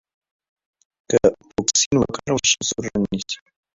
که 1.09 1.19
فوکسین 1.49 1.95
وکارول 1.99 2.41
شي 2.49 2.59
سور 2.69 2.83
رنګ 2.91 3.05
نیسي. 3.11 3.37